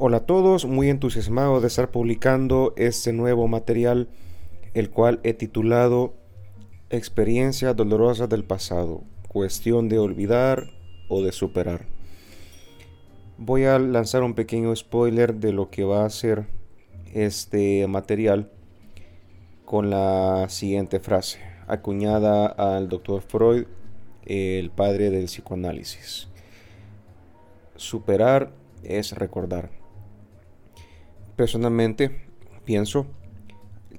Hola 0.00 0.18
a 0.18 0.26
todos, 0.26 0.64
muy 0.64 0.90
entusiasmado 0.90 1.60
de 1.60 1.66
estar 1.66 1.90
publicando 1.90 2.72
este 2.76 3.12
nuevo 3.12 3.48
material, 3.48 4.08
el 4.72 4.90
cual 4.90 5.18
he 5.24 5.34
titulado 5.34 6.14
Experiencia 6.88 7.74
dolorosa 7.74 8.28
del 8.28 8.44
pasado, 8.44 9.02
cuestión 9.26 9.88
de 9.88 9.98
olvidar 9.98 10.70
o 11.08 11.20
de 11.20 11.32
superar. 11.32 11.86
Voy 13.38 13.64
a 13.64 13.80
lanzar 13.80 14.22
un 14.22 14.34
pequeño 14.34 14.74
spoiler 14.76 15.34
de 15.34 15.52
lo 15.52 15.68
que 15.68 15.82
va 15.82 16.04
a 16.04 16.10
ser 16.10 16.46
este 17.12 17.84
material 17.88 18.52
con 19.64 19.90
la 19.90 20.48
siguiente 20.48 21.00
frase, 21.00 21.40
acuñada 21.66 22.46
al 22.46 22.88
doctor 22.88 23.20
Freud, 23.20 23.64
el 24.26 24.70
padre 24.70 25.10
del 25.10 25.24
psicoanálisis. 25.24 26.28
Superar 27.74 28.52
es 28.84 29.10
recordar. 29.10 29.77
Personalmente, 31.38 32.10
pienso, 32.64 33.06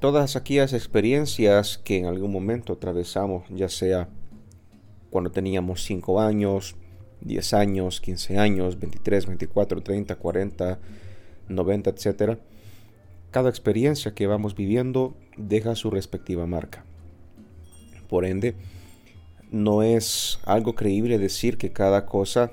todas 0.00 0.36
aquellas 0.36 0.74
experiencias 0.74 1.78
que 1.78 1.96
en 1.96 2.04
algún 2.04 2.30
momento 2.30 2.74
atravesamos, 2.74 3.44
ya 3.48 3.70
sea 3.70 4.10
cuando 5.08 5.30
teníamos 5.30 5.82
5 5.82 6.20
años, 6.20 6.76
10 7.22 7.54
años, 7.54 8.02
15 8.02 8.36
años, 8.36 8.78
23, 8.78 9.24
24, 9.28 9.82
30, 9.82 10.14
40, 10.14 10.78
90, 11.48 11.90
etc. 11.90 12.38
Cada 13.30 13.48
experiencia 13.48 14.12
que 14.12 14.26
vamos 14.26 14.54
viviendo 14.54 15.16
deja 15.38 15.74
su 15.74 15.90
respectiva 15.90 16.46
marca. 16.46 16.84
Por 18.10 18.26
ende, 18.26 18.56
no 19.50 19.82
es 19.82 20.38
algo 20.44 20.74
creíble 20.74 21.16
decir 21.16 21.56
que 21.56 21.72
cada 21.72 22.04
cosa 22.04 22.52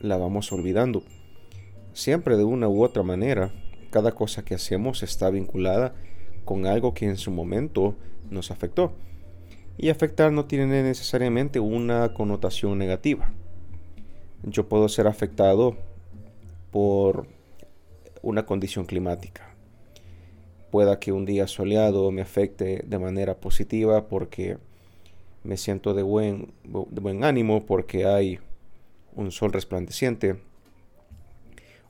la 0.00 0.18
vamos 0.18 0.52
olvidando. 0.52 1.02
Siempre 1.94 2.36
de 2.36 2.44
una 2.44 2.68
u 2.68 2.84
otra 2.84 3.02
manera 3.02 3.52
cada 3.90 4.12
cosa 4.12 4.44
que 4.44 4.54
hacemos 4.54 5.02
está 5.02 5.30
vinculada 5.30 5.94
con 6.44 6.66
algo 6.66 6.94
que 6.94 7.06
en 7.06 7.16
su 7.16 7.30
momento 7.30 7.94
nos 8.30 8.50
afectó. 8.50 8.92
Y 9.76 9.88
afectar 9.88 10.32
no 10.32 10.44
tiene 10.44 10.82
necesariamente 10.82 11.60
una 11.60 12.12
connotación 12.14 12.78
negativa. 12.78 13.32
Yo 14.42 14.68
puedo 14.68 14.88
ser 14.88 15.06
afectado 15.06 15.76
por 16.70 17.26
una 18.22 18.46
condición 18.46 18.84
climática. 18.84 19.54
Pueda 20.70 21.00
que 21.00 21.12
un 21.12 21.24
día 21.24 21.46
soleado 21.46 22.10
me 22.10 22.22
afecte 22.22 22.84
de 22.86 22.98
manera 22.98 23.36
positiva 23.36 24.08
porque 24.08 24.58
me 25.42 25.56
siento 25.56 25.94
de 25.94 26.02
buen, 26.02 26.52
de 26.64 27.00
buen 27.00 27.24
ánimo, 27.24 27.64
porque 27.66 28.06
hay 28.06 28.38
un 29.14 29.32
sol 29.32 29.52
resplandeciente 29.52 30.36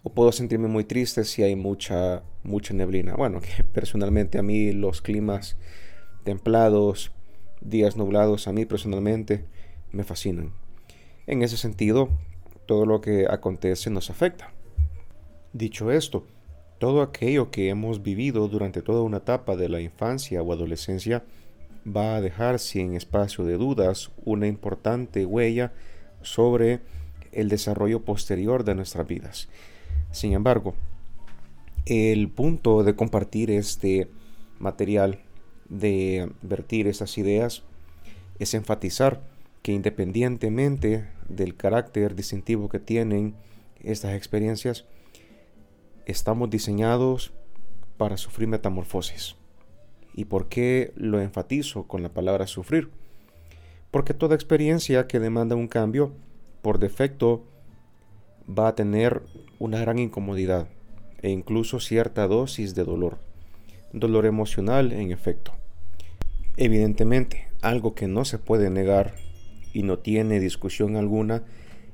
o 0.02 0.10
puedo 0.10 0.32
sentirme 0.32 0.68
muy 0.68 0.84
triste 0.84 1.24
si 1.24 1.42
hay 1.42 1.56
mucha, 1.56 2.22
mucha 2.42 2.74
neblina. 2.74 3.14
Bueno, 3.14 3.40
que 3.42 3.64
personalmente 3.64 4.38
a 4.38 4.42
mí 4.42 4.72
los 4.72 5.02
climas 5.02 5.56
templados, 6.24 7.12
días 7.60 7.96
nublados, 7.96 8.48
a 8.48 8.52
mí 8.52 8.64
personalmente 8.64 9.44
me 9.92 10.04
fascinan. 10.04 10.52
En 11.26 11.42
ese 11.42 11.56
sentido, 11.56 12.08
todo 12.66 12.86
lo 12.86 13.00
que 13.00 13.26
acontece 13.28 13.90
nos 13.90 14.10
afecta. 14.10 14.52
Dicho 15.52 15.90
esto, 15.90 16.26
todo 16.78 17.02
aquello 17.02 17.50
que 17.50 17.68
hemos 17.68 18.02
vivido 18.02 18.48
durante 18.48 18.82
toda 18.82 19.02
una 19.02 19.18
etapa 19.18 19.56
de 19.56 19.68
la 19.68 19.80
infancia 19.80 20.42
o 20.42 20.52
adolescencia 20.52 21.24
va 21.86 22.16
a 22.16 22.20
dejar 22.20 22.58
sin 22.58 22.94
espacio 22.94 23.44
de 23.44 23.56
dudas 23.56 24.10
una 24.24 24.46
importante 24.46 25.26
huella 25.26 25.72
sobre 26.22 26.80
el 27.32 27.48
desarrollo 27.48 28.04
posterior 28.04 28.64
de 28.64 28.74
nuestras 28.74 29.06
vidas. 29.06 29.48
Sin 30.12 30.32
embargo, 30.32 30.74
el 31.86 32.28
punto 32.28 32.82
de 32.82 32.94
compartir 32.94 33.50
este 33.50 34.08
material, 34.58 35.20
de 35.68 36.30
vertir 36.42 36.86
estas 36.88 37.16
ideas, 37.18 37.62
es 38.38 38.54
enfatizar 38.54 39.22
que 39.62 39.72
independientemente 39.72 41.08
del 41.28 41.56
carácter 41.56 42.14
distintivo 42.14 42.68
que 42.68 42.80
tienen 42.80 43.34
estas 43.82 44.14
experiencias, 44.14 44.84
estamos 46.06 46.50
diseñados 46.50 47.32
para 47.96 48.16
sufrir 48.16 48.48
metamorfosis. 48.48 49.36
¿Y 50.14 50.24
por 50.24 50.48
qué 50.48 50.92
lo 50.96 51.20
enfatizo 51.20 51.84
con 51.84 52.02
la 52.02 52.08
palabra 52.08 52.46
sufrir? 52.46 52.90
Porque 53.90 54.14
toda 54.14 54.34
experiencia 54.34 55.06
que 55.06 55.20
demanda 55.20 55.56
un 55.56 55.68
cambio, 55.68 56.12
por 56.62 56.78
defecto, 56.78 57.44
va 58.58 58.68
a 58.68 58.74
tener 58.74 59.22
una 59.58 59.80
gran 59.80 59.98
incomodidad 59.98 60.68
e 61.22 61.30
incluso 61.30 61.80
cierta 61.80 62.26
dosis 62.26 62.74
de 62.74 62.84
dolor. 62.84 63.18
Dolor 63.92 64.26
emocional, 64.26 64.92
en 64.92 65.12
efecto. 65.12 65.52
Evidentemente, 66.56 67.48
algo 67.62 67.94
que 67.94 68.08
no 68.08 68.24
se 68.24 68.38
puede 68.38 68.70
negar 68.70 69.14
y 69.72 69.82
no 69.82 69.98
tiene 69.98 70.40
discusión 70.40 70.96
alguna 70.96 71.44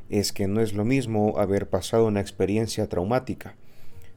es 0.08 0.32
que 0.32 0.46
no 0.46 0.60
es 0.60 0.72
lo 0.72 0.84
mismo 0.84 1.34
haber 1.38 1.68
pasado 1.68 2.06
una 2.06 2.20
experiencia 2.20 2.88
traumática, 2.88 3.56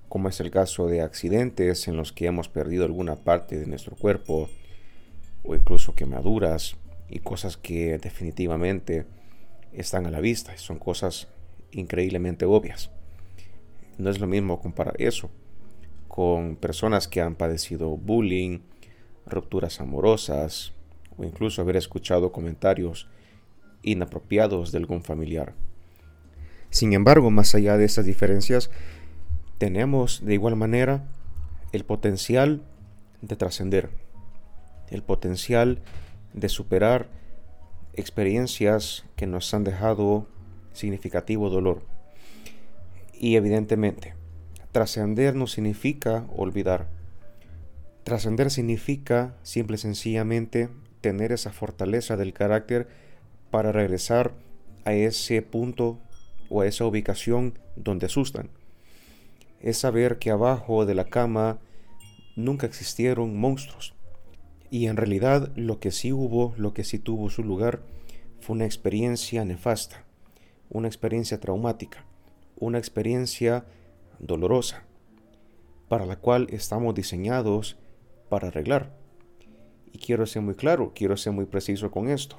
como 0.08 0.30
es 0.30 0.40
el 0.40 0.52
caso 0.52 0.88
de 0.88 1.02
accidentes 1.02 1.88
en 1.88 1.98
los 1.98 2.12
que 2.12 2.28
hemos 2.28 2.48
perdido 2.48 2.86
alguna 2.86 3.16
parte 3.16 3.58
de 3.60 3.66
nuestro 3.66 3.96
cuerpo, 3.96 4.50
o 5.44 5.56
incluso 5.56 5.96
quemaduras 5.96 6.76
y 7.10 7.20
cosas 7.20 7.58
que 7.58 7.98
definitivamente 7.98 9.06
están 9.74 10.06
a 10.06 10.12
la 10.12 10.20
vista, 10.20 10.56
son 10.58 10.78
cosas 10.78 11.28
increíblemente 11.72 12.46
obvias. 12.46 12.92
No 13.98 14.10
es 14.10 14.20
lo 14.20 14.28
mismo 14.28 14.60
comparar 14.62 14.96
eso 15.02 15.30
con 16.08 16.56
personas 16.56 17.08
que 17.08 17.22
han 17.22 17.36
padecido 17.36 17.96
bullying, 17.96 18.60
rupturas 19.26 19.80
amorosas 19.80 20.74
o 21.18 21.24
incluso 21.24 21.62
haber 21.62 21.78
escuchado 21.78 22.32
comentarios 22.32 23.08
inapropiados 23.84 24.72
de 24.72 24.80
algún 24.80 25.04
familiar. 25.04 25.54
Sin 26.70 26.94
embargo, 26.94 27.32
más 27.32 27.56
allá 27.56 27.78
de 27.78 27.86
estas 27.86 28.06
diferencias, 28.06 28.70
tenemos 29.58 30.26
de 30.26 30.34
igual 30.34 30.56
manera 30.56 31.08
el 31.72 31.86
potencial 31.86 32.64
de 33.22 33.36
trascender, 33.36 33.90
el 34.90 35.04
potencial 35.04 35.80
de 36.34 36.50
superar 36.50 37.10
experiencias 37.94 39.06
que 39.16 39.28
nos 39.28 39.54
han 39.54 39.64
dejado 39.64 40.28
significativo 40.80 41.50
dolor. 41.50 41.84
Y 43.14 43.36
evidentemente, 43.36 44.16
trascender 44.72 45.36
no 45.36 45.46
significa 45.46 46.26
olvidar. 46.36 46.88
Trascender 48.04 48.50
significa 48.50 49.36
simple 49.44 49.76
y 49.76 49.80
sencillamente 49.80 50.70
tener 51.02 51.32
esa 51.32 51.52
fortaleza 51.52 52.18
del 52.18 52.34
carácter 52.34 52.88
para 53.52 53.72
regresar 53.72 54.34
a 54.86 54.94
ese 54.94 55.42
punto 55.42 56.00
o 56.50 56.62
a 56.62 56.68
esa 56.68 56.86
ubicación 56.86 57.60
donde 57.76 58.08
asustan. 58.08 58.50
Es 59.62 59.78
saber 59.78 60.18
que 60.18 60.32
abajo 60.32 60.86
de 60.86 60.96
la 60.96 61.06
cama 61.06 61.60
nunca 62.36 62.66
existieron 62.66 63.38
monstruos. 63.38 63.94
Y 64.72 64.88
en 64.88 64.98
realidad 64.98 65.52
lo 65.56 65.80
que 65.80 65.92
sí 65.92 66.14
hubo, 66.14 66.54
lo 66.58 66.74
que 66.74 66.84
sí 66.84 67.00
tuvo 67.00 67.30
su 67.30 67.44
lugar, 67.44 67.82
fue 68.40 68.56
una 68.56 68.66
experiencia 68.66 69.44
nefasta, 69.44 70.06
una 70.70 70.88
experiencia 70.88 71.40
traumática, 71.40 72.06
una 72.58 72.78
experiencia 72.78 73.66
dolorosa, 74.20 74.84
para 75.88 76.06
la 76.06 76.18
cual 76.18 76.48
estamos 76.52 76.94
diseñados 76.94 77.78
para 78.30 78.50
arreglar. 78.50 78.96
Y 79.92 79.98
quiero 79.98 80.26
ser 80.26 80.44
muy 80.44 80.56
claro, 80.56 80.94
quiero 80.94 81.18
ser 81.18 81.34
muy 81.34 81.46
preciso 81.46 81.90
con 81.90 82.10
esto. 82.10 82.38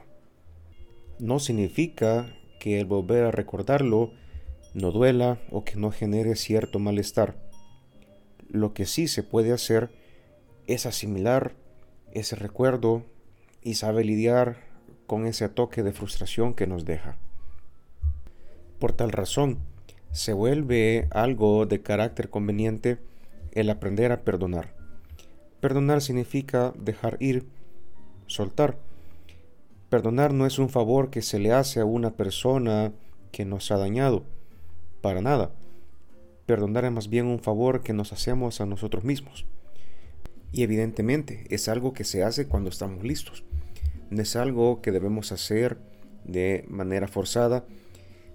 No 1.18 1.38
significa 1.40 2.32
que 2.60 2.80
el 2.80 2.86
volver 2.86 3.24
a 3.24 3.30
recordarlo 3.30 4.12
no 4.72 4.92
duela 4.92 5.40
o 5.50 5.64
que 5.64 5.76
no 5.76 5.90
genere 5.90 6.36
cierto 6.36 6.78
malestar. 6.78 7.36
Lo 8.48 8.72
que 8.72 8.86
sí 8.86 9.08
se 9.08 9.22
puede 9.22 9.52
hacer 9.52 9.90
es 10.66 10.86
asimilar 10.86 11.56
ese 12.12 12.36
recuerdo 12.36 13.04
y 13.62 13.74
saber 13.74 14.06
lidiar 14.06 14.58
con 15.06 15.26
ese 15.26 15.48
toque 15.48 15.82
de 15.82 15.92
frustración 15.92 16.54
que 16.54 16.66
nos 16.66 16.84
deja. 16.84 17.18
Por 18.80 18.94
tal 18.94 19.12
razón, 19.12 19.58
se 20.10 20.32
vuelve 20.32 21.06
algo 21.10 21.66
de 21.66 21.82
carácter 21.82 22.30
conveniente 22.30 22.98
el 23.52 23.68
aprender 23.68 24.10
a 24.10 24.22
perdonar. 24.22 24.74
Perdonar 25.60 26.00
significa 26.00 26.72
dejar 26.78 27.18
ir, 27.20 27.44
soltar. 28.26 28.78
Perdonar 29.90 30.32
no 30.32 30.46
es 30.46 30.58
un 30.58 30.70
favor 30.70 31.10
que 31.10 31.20
se 31.20 31.38
le 31.38 31.52
hace 31.52 31.80
a 31.80 31.84
una 31.84 32.12
persona 32.12 32.92
que 33.32 33.44
nos 33.44 33.70
ha 33.70 33.76
dañado, 33.76 34.24
para 35.02 35.20
nada. 35.20 35.50
Perdonar 36.46 36.86
es 36.86 36.92
más 36.92 37.10
bien 37.10 37.26
un 37.26 37.40
favor 37.40 37.82
que 37.82 37.92
nos 37.92 38.14
hacemos 38.14 38.62
a 38.62 38.66
nosotros 38.66 39.04
mismos. 39.04 39.44
Y 40.52 40.62
evidentemente 40.62 41.44
es 41.50 41.68
algo 41.68 41.92
que 41.92 42.04
se 42.04 42.24
hace 42.24 42.48
cuando 42.48 42.70
estamos 42.70 43.04
listos. 43.04 43.44
No 44.08 44.22
es 44.22 44.36
algo 44.36 44.80
que 44.80 44.90
debemos 44.90 45.32
hacer 45.32 45.76
de 46.24 46.64
manera 46.68 47.08
forzada 47.08 47.64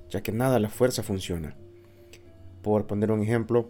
ya 0.10 0.22
que 0.22 0.32
nada 0.32 0.60
la 0.60 0.70
fuerza 0.70 1.04
funciona. 1.04 1.56
Por 2.62 2.88
poner 2.88 3.12
un 3.12 3.22
ejemplo, 3.22 3.70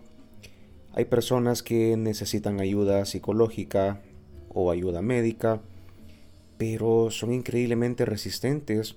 Hay 0.98 1.04
personas 1.06 1.62
que 1.62 1.98
necesitan 1.98 2.62
ayuda 2.62 3.04
psicológica 3.04 4.02
o 4.48 4.72
ayuda 4.72 5.02
médica, 5.02 5.62
pero 6.58 7.12
son 7.12 7.34
increíblemente 7.34 8.06
resistentes 8.06 8.96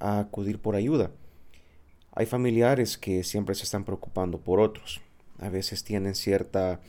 a 0.00 0.18
acudir 0.18 0.58
por 0.58 0.74
ayuda. 0.74 1.12
Hay 2.10 2.26
familiares 2.26 2.98
que 2.98 3.22
siempre 3.22 3.54
se 3.54 3.62
están 3.62 3.84
preocupando 3.84 4.38
por 4.38 4.58
otros. 4.58 5.00
A 5.38 5.48
veces 5.48 5.84
tienen 5.84 6.16
cierta 6.16 6.80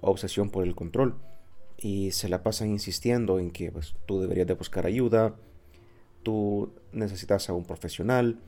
obsesión 0.00 0.50
por 0.50 0.64
el 0.66 0.74
control 0.74 1.14
y 1.76 2.10
se 2.10 2.28
la 2.28 2.42
pasan 2.42 2.70
insistiendo 2.70 3.38
en 3.38 3.52
que 3.52 3.70
pues, 3.70 3.94
tú 4.06 4.20
deberías 4.20 4.48
de 4.48 4.54
buscar 4.54 4.86
ayuda, 4.86 5.36
tú 6.24 6.72
necesitas 6.92 7.48
a 7.48 7.52
un 7.52 7.64
profesional. 7.64 8.40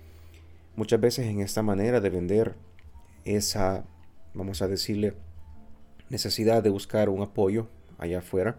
Muchas 0.80 0.98
veces 0.98 1.26
en 1.26 1.40
esta 1.40 1.62
manera 1.62 2.00
de 2.00 2.08
vender 2.08 2.54
esa, 3.26 3.84
vamos 4.32 4.62
a 4.62 4.66
decirle, 4.66 5.12
necesidad 6.08 6.62
de 6.62 6.70
buscar 6.70 7.10
un 7.10 7.20
apoyo 7.20 7.68
allá 7.98 8.20
afuera, 8.20 8.58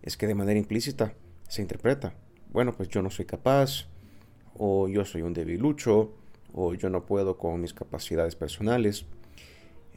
es 0.00 0.16
que 0.16 0.26
de 0.26 0.34
manera 0.34 0.58
implícita 0.58 1.12
se 1.46 1.60
interpreta, 1.60 2.14
bueno, 2.54 2.72
pues 2.74 2.88
yo 2.88 3.02
no 3.02 3.10
soy 3.10 3.26
capaz, 3.26 3.86
o 4.54 4.88
yo 4.88 5.04
soy 5.04 5.20
un 5.20 5.34
debilucho, 5.34 6.14
o 6.54 6.72
yo 6.72 6.88
no 6.88 7.04
puedo 7.04 7.36
con 7.36 7.60
mis 7.60 7.74
capacidades 7.74 8.34
personales. 8.34 9.04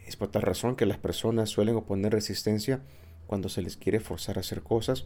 Es 0.05 0.17
por 0.17 0.27
tal 0.27 0.41
razón 0.41 0.75
que 0.75 0.85
las 0.85 0.97
personas 0.97 1.49
suelen 1.49 1.77
oponer 1.77 2.11
resistencia 2.11 2.81
cuando 3.27 3.47
se 3.47 3.61
les 3.61 3.77
quiere 3.77 4.01
forzar 4.01 4.35
a 4.35 4.41
hacer 4.41 4.61
cosas, 4.61 5.05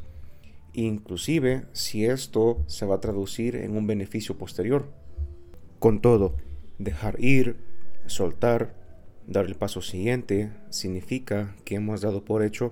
inclusive 0.73 1.67
si 1.73 2.07
esto 2.07 2.63
se 2.65 2.87
va 2.87 2.95
a 2.95 3.01
traducir 3.01 3.55
en 3.55 3.77
un 3.77 3.85
beneficio 3.85 4.35
posterior. 4.35 5.02
Con 5.83 5.99
todo, 5.99 6.37
dejar 6.79 7.21
ir, 7.21 7.57
soltar, 8.05 8.73
dar 9.27 9.47
el 9.47 9.55
paso 9.55 9.81
siguiente, 9.81 10.49
significa 10.69 11.57
que 11.65 11.75
hemos 11.75 11.99
dado 11.99 12.23
por 12.23 12.41
hecho 12.41 12.71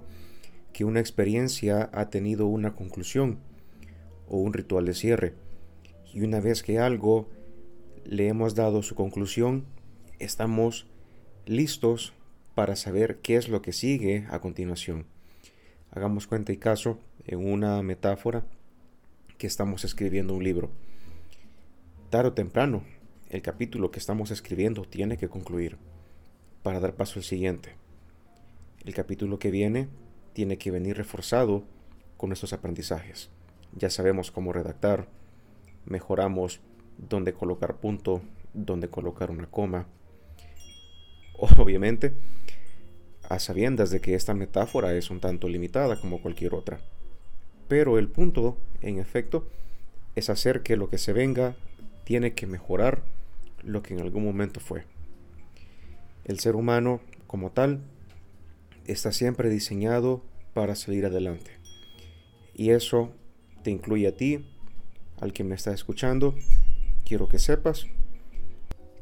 que 0.71 0.85
una 0.85 1.01
experiencia 1.01 1.89
ha 1.91 2.09
tenido 2.09 2.45
una 2.45 2.73
conclusión 2.73 3.39
o 4.29 4.37
un 4.37 4.53
ritual 4.53 4.85
de 4.85 4.93
cierre. 4.93 5.33
Y 6.13 6.21
una 6.21 6.39
vez 6.39 6.63
que 6.63 6.79
algo 6.79 7.27
le 8.05 8.29
hemos 8.29 8.55
dado 8.55 8.81
su 8.81 8.95
conclusión, 8.95 9.65
estamos 10.19 10.87
listos 11.45 12.13
para 12.55 12.77
saber 12.77 13.17
qué 13.17 13.35
es 13.35 13.49
lo 13.49 13.61
que 13.61 13.73
sigue 13.73 14.25
a 14.29 14.39
continuación. 14.39 15.05
Hagamos 15.91 16.27
cuenta 16.27 16.53
y 16.53 16.57
caso 16.57 16.97
en 17.27 17.45
una 17.45 17.83
metáfora 17.83 18.45
que 19.37 19.47
estamos 19.47 19.83
escribiendo 19.83 20.33
un 20.33 20.45
libro. 20.45 20.69
Tarde 22.09 22.29
o 22.29 22.33
temprano, 22.33 22.83
el 23.31 23.42
capítulo 23.42 23.92
que 23.92 24.00
estamos 24.00 24.30
escribiendo 24.30 24.83
tiene 24.83 25.16
que 25.16 25.30
concluir 25.30 25.78
para 26.63 26.81
dar 26.81 26.95
paso 26.95 27.18
al 27.18 27.24
siguiente. 27.24 27.75
El 28.83 28.94
capítulo 28.94 29.39
que 29.39 29.51
viene 29.51 29.88
tiene 30.33 30.57
que 30.57 30.69
venir 30.69 30.98
reforzado 30.98 31.63
con 32.18 32.33
estos 32.33 32.51
aprendizajes. 32.51 33.30
Ya 33.74 33.89
sabemos 33.89 34.31
cómo 34.31 34.51
redactar, 34.51 35.07
mejoramos 35.86 36.60
dónde 36.98 37.31
colocar 37.31 37.78
punto, 37.78 38.22
dónde 38.54 38.89
colocar 38.89 39.31
una 39.31 39.48
coma. 39.48 39.88
Obviamente, 41.57 42.13
a 43.30 43.39
sabiendas 43.39 43.92
de 43.92 44.01
que 44.01 44.13
esta 44.13 44.33
metáfora 44.33 44.94
es 44.94 45.10
un 45.10 45.22
tanto 45.22 45.48
limitada 45.48 45.98
como 46.01 46.22
cualquier 46.22 46.54
otra. 46.54 46.81
Pero 47.69 47.98
el 47.98 48.10
punto, 48.10 48.57
en 48.81 49.00
efecto, 49.00 49.48
es 50.18 50.30
hacer 50.30 50.63
que 50.63 50.75
lo 50.75 50.89
que 50.89 50.98
se 50.98 51.13
venga 51.13 51.56
tiene 52.04 52.33
que 52.33 52.45
mejorar 52.45 53.04
lo 53.63 53.81
que 53.81 53.93
en 53.93 54.01
algún 54.01 54.23
momento 54.23 54.59
fue. 54.59 54.85
El 56.25 56.39
ser 56.39 56.55
humano, 56.55 57.01
como 57.27 57.51
tal, 57.51 57.81
está 58.85 59.11
siempre 59.11 59.49
diseñado 59.49 60.23
para 60.53 60.75
salir 60.75 61.05
adelante. 61.05 61.51
Y 62.53 62.71
eso 62.71 63.11
te 63.63 63.71
incluye 63.71 64.07
a 64.07 64.15
ti, 64.15 64.45
al 65.19 65.33
que 65.33 65.43
me 65.43 65.55
está 65.55 65.73
escuchando. 65.73 66.35
Quiero 67.05 67.27
que 67.27 67.39
sepas 67.39 67.87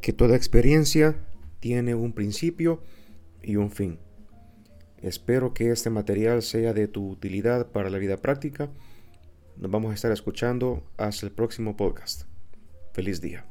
que 0.01 0.13
toda 0.13 0.35
experiencia 0.35 1.15
tiene 1.59 1.95
un 1.95 2.13
principio 2.13 2.81
y 3.41 3.55
un 3.55 3.71
fin. 3.71 3.99
Espero 5.01 5.53
que 5.53 5.71
este 5.71 5.89
material 5.89 6.41
sea 6.41 6.73
de 6.73 6.87
tu 6.87 7.09
utilidad 7.09 7.67
para 7.71 7.89
la 7.89 7.97
vida 7.97 8.17
práctica. 8.17 8.69
Nos 9.57 9.71
vamos 9.71 9.91
a 9.91 9.95
estar 9.95 10.11
escuchando 10.11 10.83
hasta 10.97 11.25
el 11.25 11.31
próximo 11.31 11.77
podcast. 11.77 12.23
Feliz 12.93 13.21
día. 13.21 13.45